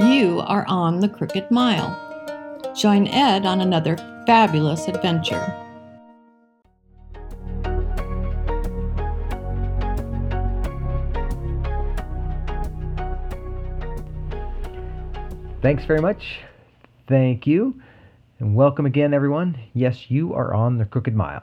[0.00, 2.74] You are on the Crooked Mile.
[2.76, 5.40] Join Ed on another fabulous adventure.
[15.62, 16.40] Thanks very much.
[17.08, 17.80] Thank you.
[18.38, 19.58] And welcome again, everyone.
[19.72, 21.42] Yes, you are on the Crooked Mile.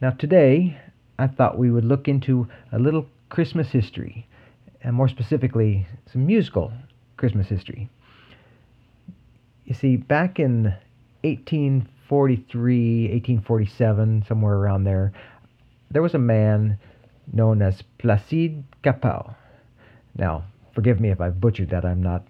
[0.00, 0.78] Now, today,
[1.18, 4.26] I thought we would look into a little Christmas history,
[4.80, 6.72] and more specifically, some musical
[7.16, 7.88] Christmas history.
[9.64, 10.74] You see, back in
[11.22, 15.12] 1843, 1847, somewhere around there,
[15.90, 16.78] there was a man
[17.32, 19.34] known as Placide Cappeau.
[20.16, 21.84] Now, forgive me if I've butchered that.
[21.84, 22.26] I'm not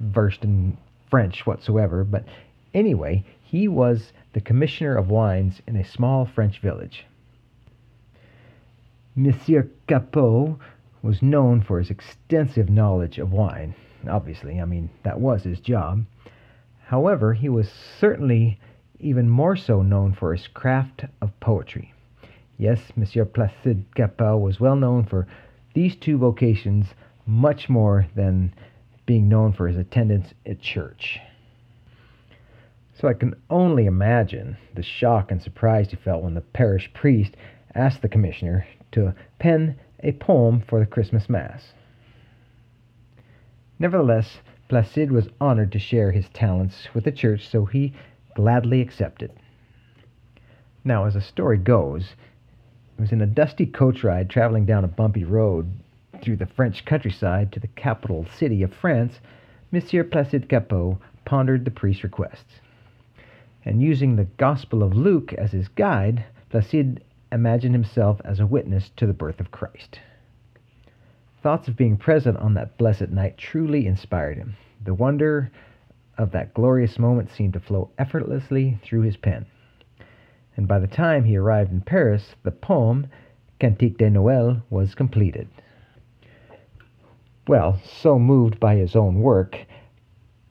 [0.00, 0.76] versed in
[1.10, 2.24] French whatsoever, but
[2.72, 7.04] anyway, he was the commissioner of wines in a small French village.
[9.14, 10.58] Monsieur Cappeau
[11.04, 13.74] was known for his extensive knowledge of wine.
[14.08, 16.06] Obviously, I mean, that was his job.
[16.86, 18.58] However, he was certainly
[18.98, 21.92] even more so known for his craft of poetry.
[22.56, 25.26] Yes, Monsieur Placide Cappeau was well known for
[25.74, 26.86] these two vocations
[27.26, 28.54] much more than
[29.04, 31.20] being known for his attendance at church.
[32.94, 37.36] So I can only imagine the shock and surprise he felt when the parish priest
[37.74, 41.72] asked the commissioner to pen a poem for the Christmas Mass.
[43.78, 44.38] Nevertheless,
[44.68, 47.94] Placide was honored to share his talents with the church, so he
[48.34, 49.32] gladly accepted.
[50.84, 52.14] Now, as the story goes,
[52.96, 55.72] it was in a dusty coach ride traveling down a bumpy road
[56.22, 59.20] through the French countryside to the capital city of France,
[59.72, 62.60] Monsieur Placide Cappeau pondered the priest's requests.
[63.64, 67.02] And using the Gospel of Luke as his guide, Placide
[67.32, 70.00] imagined himself as a witness to the birth of Christ.
[71.42, 74.56] Thoughts of being present on that blessed night truly inspired him.
[74.84, 75.50] The wonder
[76.16, 79.46] of that glorious moment seemed to flow effortlessly through his pen.
[80.56, 83.08] And by the time he arrived in Paris, the poem,
[83.58, 85.48] Cantique de Noël, was completed.
[87.46, 89.58] Well, so moved by his own work,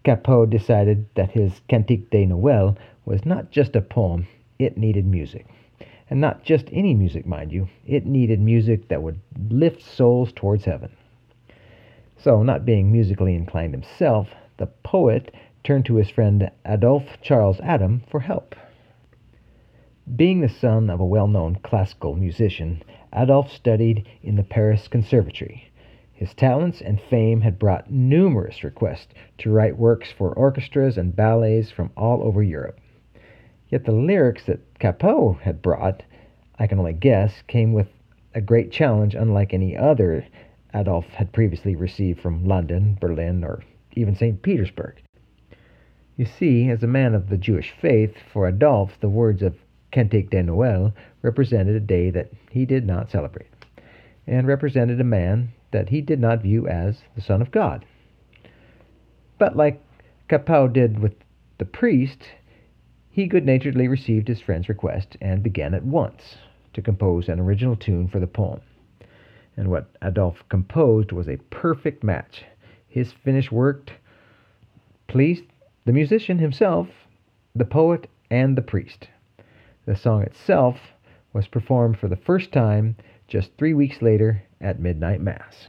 [0.04, 4.28] Cappeau decided that his Cantique de Noël was not just a poem,
[4.60, 5.48] it needed music.
[6.14, 9.20] And not just any music, mind you, it needed music that would
[9.50, 10.92] lift souls towards heaven.
[12.18, 18.04] So, not being musically inclined himself, the poet turned to his friend Adolphe Charles Adam
[18.12, 18.56] for help.
[20.16, 25.72] Being the son of a well known classical musician, Adolphe studied in the Paris Conservatory
[26.14, 31.72] his talents and fame had brought numerous requests to write works for orchestras and ballets
[31.72, 32.80] from all over Europe.
[33.70, 36.04] Yet the lyrics that Cappeau had brought,
[36.60, 37.88] I can only guess, came with
[38.36, 40.26] a great challenge unlike any other
[40.74, 43.64] Adolphe had previously received from London, Berlin, or
[43.94, 44.42] even St.
[44.42, 44.96] Petersburg.
[46.18, 49.56] You see, as a man of the Jewish faith, for Adolphe the words of
[49.94, 53.48] Cantique de Noël represented a day that he did not celebrate,
[54.28, 57.86] and represented a man that he did not view as the Son of God.
[59.38, 59.82] But like
[60.28, 61.16] Cappeau did with
[61.58, 62.26] the priest,
[63.14, 66.36] he good naturedly received his friend's request and began at once
[66.74, 68.60] to compose an original tune for the poem.
[69.56, 72.44] And what Adolphe composed was a perfect match.
[72.88, 73.92] His finished work
[75.08, 75.44] pleased
[75.86, 76.88] the musician himself,
[77.54, 79.10] the poet, and the priest.
[79.86, 80.80] The song itself
[81.34, 82.96] was performed for the first time
[83.28, 85.68] just three weeks later at midnight mass.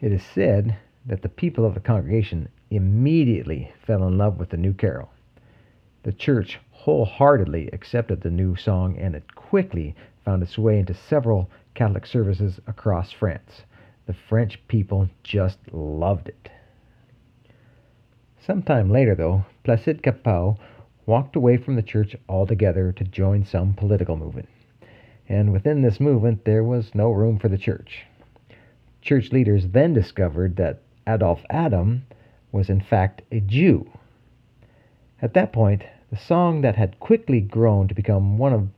[0.00, 4.56] It is said that the people of the congregation immediately fell in love with the
[4.56, 5.10] new carol.
[6.02, 11.50] The church wholeheartedly accepted the new song and it quickly found its way into several
[11.74, 13.62] Catholic services across France.
[14.06, 16.50] The French people just loved it.
[18.40, 20.58] Sometime later, though, Placide Cappeau
[21.06, 24.48] walked away from the church altogether to join some political movement
[25.28, 28.04] and within this movement there was no room for the church.
[29.00, 32.04] Church leaders then discovered that Adolphe Adam
[32.52, 33.90] was in fact a Jew.
[35.20, 38.68] At that point, the song that had quickly grown to become one of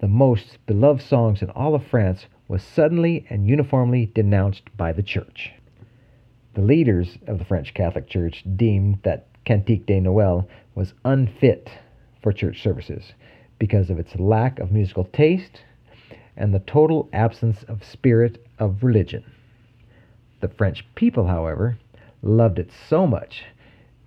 [0.00, 5.02] the most beloved songs in all of France was suddenly and uniformly denounced by the
[5.02, 5.52] church.
[6.54, 11.70] The leaders of the French Catholic Church deemed that Cantique de Noël was unfit
[12.20, 13.12] for church services
[13.60, 15.62] because of its lack of musical taste
[16.36, 19.22] and the total absence of spirit of religion.
[20.40, 21.78] The French people, however,
[22.22, 23.44] loved it so much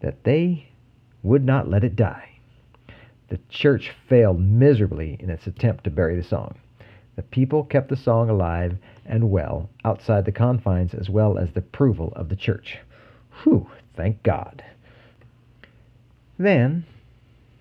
[0.01, 0.67] that they
[1.23, 2.34] would not let it die.
[3.27, 6.55] The church failed miserably in its attempt to bury the song.
[7.15, 11.59] The people kept the song alive and well outside the confines as well as the
[11.59, 12.77] approval of the church.
[13.43, 14.63] Whew, thank God.
[16.37, 16.85] Then,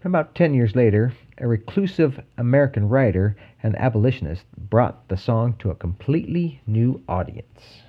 [0.05, 5.75] about 10 years later, a reclusive American writer and abolitionist brought the song to a
[5.75, 7.83] completely new audience.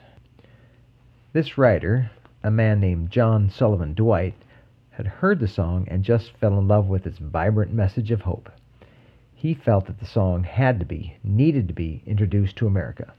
[1.33, 2.11] This writer,
[2.43, 4.35] a man named John Sullivan Dwight,
[4.97, 8.49] had heard the song and just fell in love with its vibrant message of hope.
[9.33, 13.13] He felt that the song had to be, needed to be, introduced to America.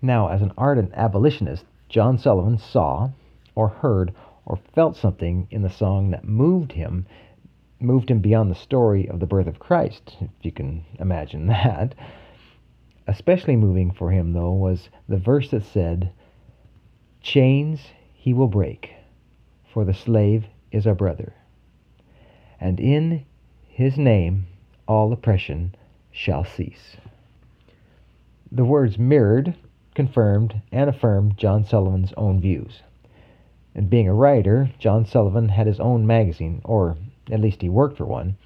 [0.00, 3.10] Now, as an ardent abolitionist, John Sullivan saw,
[3.54, 4.12] or heard,
[4.46, 7.06] or felt something in the song that moved him
[7.80, 11.94] moved him beyond the story of the birth of Christ, if you can imagine that.
[13.06, 16.10] Especially moving for him, though, was the verse that said,
[17.20, 17.80] Chains
[18.14, 18.92] he will break,
[19.74, 21.34] for the slave is our brother.
[22.60, 23.26] And in
[23.66, 24.46] his name
[24.86, 25.74] all oppression
[26.12, 26.96] shall cease.
[28.52, 29.56] The words mirrored,
[29.94, 32.82] confirmed, and affirmed John Sullivan's own views.
[33.74, 36.96] And being a writer, John Sullivan had his own magazine, or
[37.32, 38.36] at least he worked for one.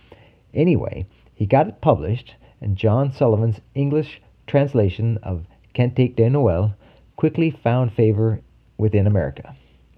[0.54, 5.44] Anyway, he got it published, and John Sullivan's English translation of
[5.74, 6.74] Cantique de Noël
[7.16, 8.40] quickly found favor
[8.78, 9.54] within America,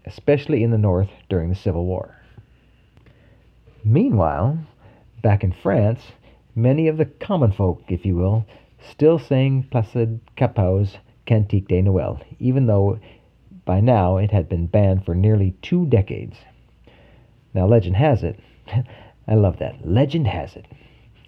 [0.07, 2.17] especially in the North during the Civil War.
[3.85, 4.59] Meanwhile,
[5.23, 6.01] back in France,
[6.55, 8.47] many of the common folk, if you will,
[8.91, 12.99] still sang Placide Cappeau's Cantique de Noël, even though
[13.65, 16.37] by now it had been banned for nearly two decades.
[17.55, 18.39] Now, legend has it
[19.29, 19.87] I love that.
[19.87, 20.67] Legend has it.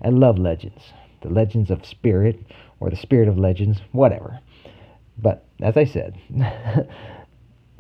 [0.03, 0.93] I love legends.
[1.23, 2.41] The legends of spirit
[2.81, 4.41] or the spirit of legends, whatever.
[5.19, 6.19] But as I said,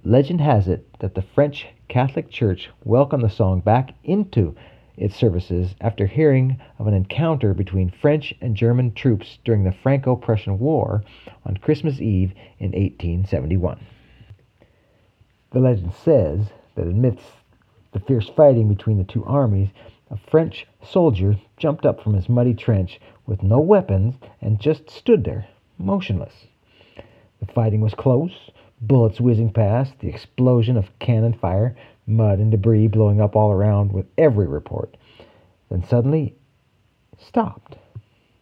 [0.04, 4.54] legend has it that the French Catholic Church welcomed the song back into
[4.96, 10.16] its services after hearing of an encounter between French and German troops during the Franco
[10.16, 11.02] Prussian War
[11.46, 13.81] on Christmas Eve in 1871.
[15.52, 17.26] The legend says that amidst
[17.93, 19.69] the fierce fighting between the two armies,
[20.10, 25.25] a French soldier jumped up from his muddy trench with no weapons and just stood
[25.25, 25.46] there,
[25.78, 26.46] motionless.
[27.40, 28.50] The fighting was close,
[28.82, 31.75] bullets whizzing past, the explosion of cannon fire,
[32.06, 34.96] mud and debris blowing up all around with every report.
[35.70, 36.34] Then suddenly
[37.19, 37.76] stopped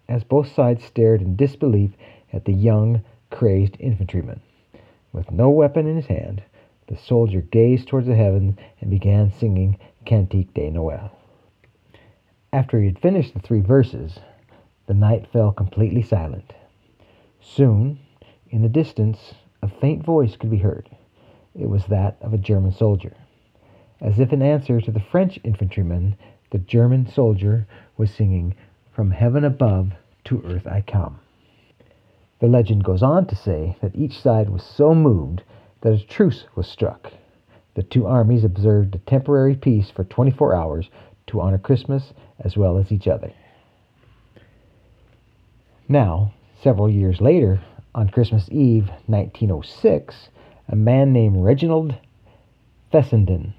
[0.09, 1.93] as both sides stared in disbelief
[2.33, 4.41] at the young, crazed infantryman.
[5.13, 6.43] With no weapon in his hand,
[6.89, 11.11] the soldier gazed towards the heavens and began singing Cantique de Noël.
[12.53, 14.19] After he had finished the three verses,
[14.87, 16.53] the night fell completely silent.
[17.41, 18.01] Soon,
[18.49, 20.89] in the distance, a faint voice could be heard.
[21.59, 23.17] It was that of a German soldier.
[24.01, 26.17] As if in answer to the French infantryman,
[26.51, 27.67] the German soldier
[27.97, 28.55] was singing,
[28.93, 29.93] From heaven above
[30.25, 31.21] to earth I come.
[32.41, 35.43] The legend goes on to say that each side was so moved
[35.83, 37.13] that a truce was struck.
[37.75, 40.91] The two armies observed a temporary peace for 24 hours
[41.27, 43.33] to honor Christmas as well as each other.
[45.89, 46.33] Now,
[46.63, 47.61] several years later,
[47.95, 50.29] on Christmas Eve 1906,
[50.69, 51.95] a man named Reginald
[52.93, 53.55] Fessenden,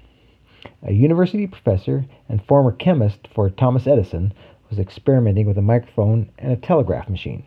[0.82, 4.32] a university professor and former chemist for Thomas Edison,
[4.70, 7.44] was experimenting with a microphone and a telegraph machine.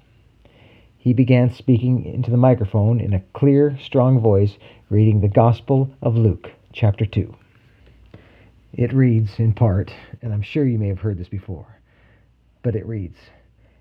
[0.97, 4.57] He began speaking into the microphone in a clear, strong voice,
[4.89, 7.35] reading the Gospel of Luke, chapter 2.
[8.73, 11.79] It reads, in part, and I'm sure you may have heard this before,
[12.61, 13.17] but it reads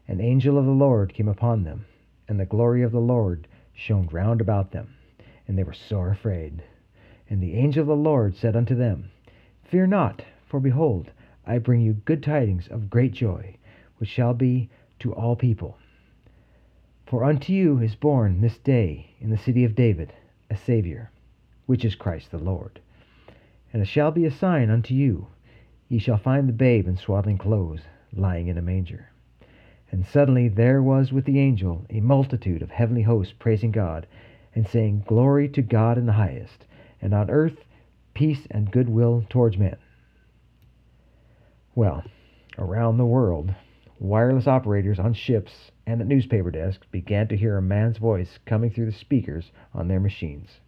[0.08, 1.87] An angel of the Lord came upon them,
[2.28, 4.95] and the glory of the Lord shone round about them,
[5.47, 6.62] and they were sore afraid.
[7.28, 9.11] And the angel of the Lord said unto them,
[9.64, 11.11] Fear not, for behold,
[11.47, 13.57] I bring you good tidings of great joy,
[13.99, 15.76] which shall be to all people.
[17.07, 20.12] For unto you is born this day in the city of David
[20.50, 21.11] a Saviour,
[21.66, 22.81] which is Christ the Lord.
[23.73, 25.26] And it shall be a sign unto you
[25.88, 29.11] ye shall find the babe in swaddling clothes, lying in a manger.
[29.94, 34.08] And suddenly there was with the angel a multitude of heavenly hosts praising God,
[34.52, 36.66] and saying, Glory to God in the highest,
[37.00, 37.64] and on earth
[38.12, 39.76] peace and goodwill towards men.
[41.76, 42.02] Well,
[42.58, 43.54] around the world,
[44.00, 48.70] wireless operators on ships and at newspaper desks began to hear a man's voice coming
[48.70, 50.58] through the speakers on their machines.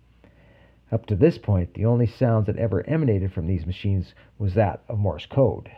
[0.93, 4.85] Up to this point, the only sounds that ever emanated from these machines was that
[4.89, 5.69] of Morse code.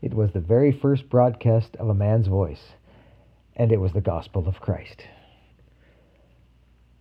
[0.00, 2.74] It was the very first broadcast of a man's voice,
[3.56, 5.04] and it was the gospel of Christ.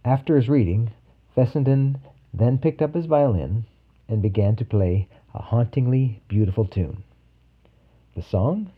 [0.03, 0.91] After his reading,
[1.35, 1.99] Fessenden
[2.33, 3.65] then picked up his violin
[4.07, 7.03] and began to play a hauntingly beautiful tune.
[8.15, 8.71] The song?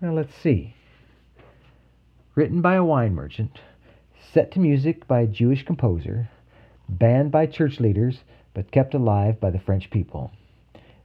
[0.00, 0.74] Well, let's see
[2.34, 3.60] written by a wine merchant,
[4.32, 6.30] set to music by a Jewish composer,
[6.88, 8.20] banned by church leaders
[8.54, 10.30] but kept alive by the French people,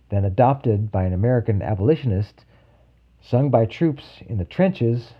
[0.09, 2.45] then adopted by an American abolitionist,
[3.21, 5.13] sung by troops in the trenches,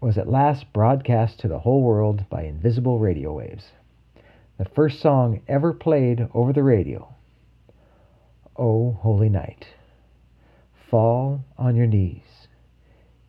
[0.00, 3.64] was at last broadcast to the whole world by invisible radio waves.
[4.58, 7.14] The first song ever played over the radio.
[8.56, 9.66] O holy night.
[10.90, 12.48] Fall on your knees.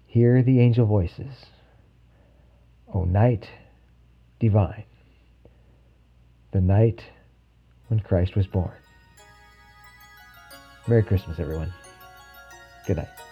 [0.07, 1.45] Hear the angel voices.
[2.93, 3.49] O night
[4.39, 4.83] divine.
[6.51, 7.03] The night
[7.87, 8.80] when Christ was born.
[10.87, 11.71] Merry Christmas, everyone.
[12.87, 13.30] Good night.